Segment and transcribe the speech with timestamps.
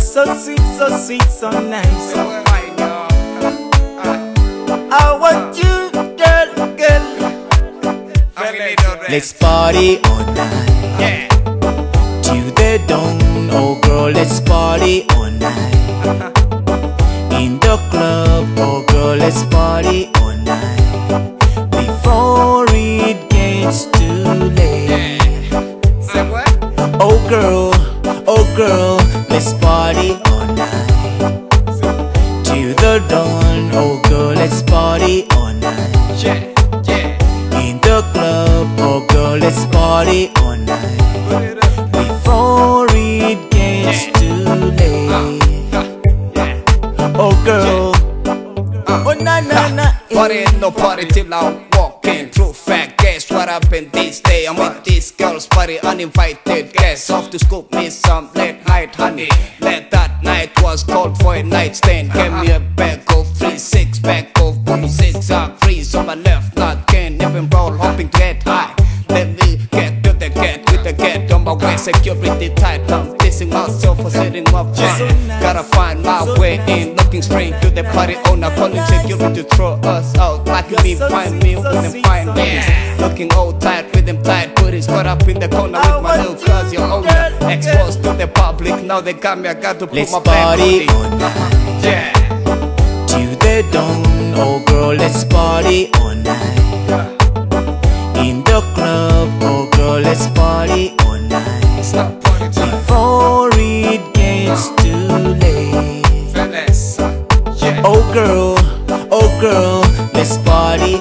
[0.00, 2.12] so sweet, so sweet, so nice.
[2.12, 2.74] So fine.
[4.90, 7.06] I want you, girl, girl.
[8.36, 9.12] I'm in it already.
[9.12, 11.28] Let's party all night Yeah.
[12.22, 13.18] till the dawn.
[13.50, 15.74] Oh, girl, let's party all night
[17.32, 18.46] in the club.
[18.58, 21.36] Oh, girl, let's party all night
[21.70, 24.24] before it gets too
[24.58, 25.20] late.
[26.02, 26.48] Say what?
[27.00, 27.72] Oh, girl,
[28.26, 28.97] oh, girl,
[29.38, 31.46] let's party all night
[32.42, 33.70] till the dawn.
[33.72, 36.24] Oh, girl, let's party all night.
[37.62, 41.54] In the club, oh girl, let's party all night
[41.92, 44.42] before it gets too
[44.74, 45.70] late.
[47.14, 47.92] Oh girl,
[49.06, 49.92] oh na na na.
[50.12, 52.28] Party no party till I walk in.
[52.30, 52.47] Guess
[53.38, 54.46] what happened this day?
[54.48, 57.08] I'm with these girl's party, uninvited guests.
[57.08, 59.28] Off to scoop me some late night honey.
[59.60, 62.12] Late that night was called for a night stand.
[62.12, 64.58] Gave me a bag of three, six pack of
[64.90, 66.56] six up freeze on my left.
[66.56, 68.74] Not can even roll, hoping to get high.
[69.08, 71.76] Let me get to the get with the get on my way.
[71.76, 75.28] Security tight, I'm dissing myself for setting up front.
[75.40, 79.74] Gotta find my way in, looking straight to the party owner, calling security to throw
[79.84, 80.44] us out.
[80.46, 82.87] Like me, find me, wouldn't find me.
[82.98, 86.34] Looking all tight with them tight booties, caught up in the corner with my little
[86.34, 87.30] cuz your owner.
[87.48, 90.58] Exposed to the public, now they got me, I got to put Let's my back
[90.58, 92.12] on party all night Yeah.
[93.06, 94.34] till the dawn.
[94.36, 96.58] Oh girl, let's party all night
[98.18, 99.28] in the club.
[99.42, 105.08] Oh girl, let's party all night Stop party time, before it gets too
[105.42, 106.04] late.
[107.84, 108.56] Oh girl,
[109.10, 109.82] oh girl,
[110.12, 111.00] let's party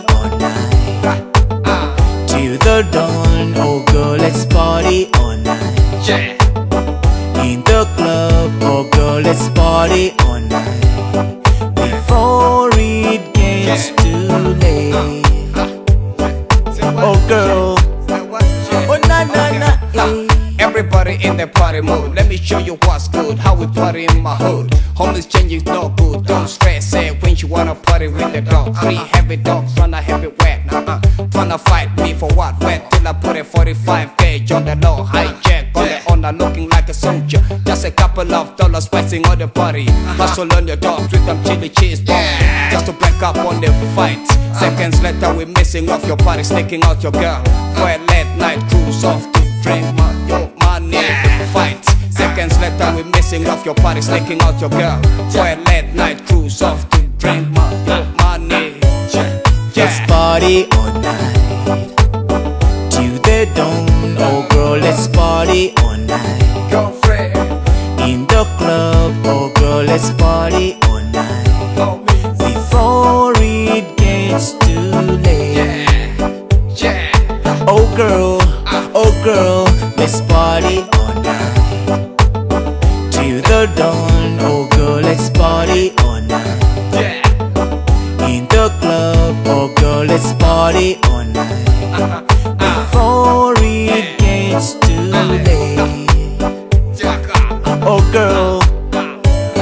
[2.67, 3.53] the dawn.
[3.55, 6.33] Oh girl, let's party all night yeah.
[7.43, 8.51] in the club.
[8.61, 10.76] Oh girl, let's party all night
[22.67, 23.39] you what's good.
[23.39, 24.73] How we party in my hood.
[24.95, 26.25] Homeless changing no good.
[26.25, 28.75] Don't stress it when you wanna party with the dog.
[28.77, 29.05] Three uh-huh.
[29.13, 30.65] heavy dogs tryna heavy wet.
[31.33, 32.59] Tryna fight me for what?
[32.59, 35.05] Wet till I put a 45 gauge on the low.
[35.05, 36.11] Hijack uh-huh.
[36.11, 37.41] on the owner looking like a soldier.
[37.65, 39.85] Just a couple of dollars spicing on the party.
[40.19, 40.57] Hustle uh-huh.
[40.57, 42.25] on your dogs with them chili cheese balls.
[42.71, 44.25] Just to break up on the fight.
[44.59, 47.43] Seconds later, we missing off your party, sneaking out your girl.
[47.75, 50.97] For a late night cruise off to drink my, your money
[51.53, 51.86] fight.
[52.37, 55.01] Seconds later, we missing off your party, sneaking out your girl.
[55.31, 58.77] For a late night cruise off to drink money.
[59.11, 59.41] Yeah,
[59.75, 61.33] Let's party all night
[62.91, 63.87] till the dawn.
[64.19, 67.35] Oh girl, let's party all night Girlfriend,
[68.01, 69.15] in the club.
[69.25, 74.91] Oh girl, let's party all night before it gets too
[75.25, 75.87] late.
[76.77, 77.65] Yeah, yeah.
[77.67, 78.37] Oh girl,
[78.93, 79.63] oh girl,
[79.97, 80.87] let's party
[90.67, 92.27] party all night
[92.59, 94.99] before it gets too
[95.47, 95.79] late.
[97.89, 98.59] Oh girl,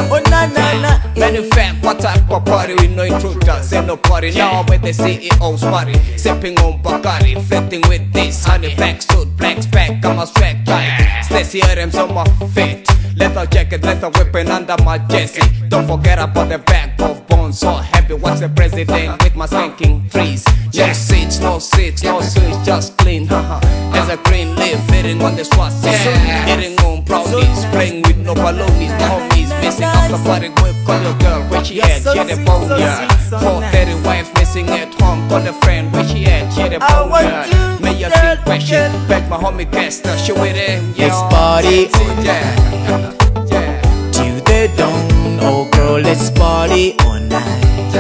[0.10, 0.94] oh na na na.
[1.16, 3.72] In fact, what type of party we no intruders.
[3.72, 8.74] Ain't no party now with the CEO's party Sipping on Bacardi, flirting with this honey
[8.76, 11.22] Black suit, black spec, I'm a straight guy.
[11.22, 12.88] Stacy Adams on my feet.
[13.16, 15.42] Leather jacket, leather weapon under my jersey.
[15.70, 20.10] Don't forget about the back of bones So heavy, watch the president with my stinking
[20.10, 20.46] trees.
[20.74, 25.46] No seats, no seats, no seats, just clean As a green leaf, hitting on the
[25.46, 28.94] swat Hitting on brownies, playing with no balloonies.
[29.00, 30.76] My homies missing off the party whip.
[30.86, 33.08] Call your girl where she at, she at the bone, yeah.
[33.30, 35.28] 430 wife missing at home.
[35.30, 37.80] Call a friend where she at, she at the I bone, yeah.
[37.80, 39.08] May your girl, team question girl.
[39.08, 41.90] Bet my homie Kester, she with him, yeah Let's party.
[42.24, 43.16] Yeah,
[43.52, 45.16] yeah, till the dawn.
[45.42, 46.96] Oh girl, let's party.
[47.06, 47.96] all night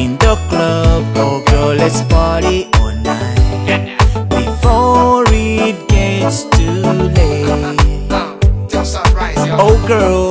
[0.00, 1.04] in the club.
[1.16, 3.96] Oh girl, let's party all night
[4.28, 6.82] before it gets too
[7.16, 8.10] late.
[8.68, 10.30] Till sunrise, yo Oh girl,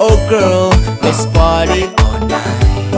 [0.00, 0.70] oh girl,
[1.02, 2.92] let's party all night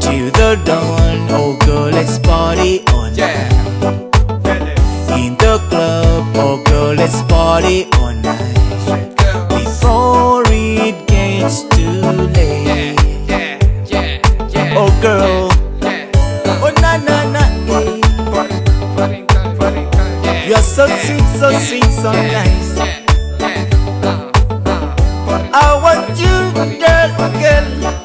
[0.00, 1.18] till the dawn.
[1.30, 3.52] Oh girl, let's party all night
[5.18, 6.24] in the club.
[6.36, 8.11] Oh girl, let's party all night
[20.88, 22.78] so sweet, so sweet, so nice.
[25.54, 26.34] I want you,
[26.80, 28.01] girl, girl.